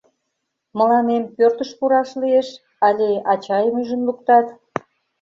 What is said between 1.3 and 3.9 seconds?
пӧртыш пураш лиеш але ачайым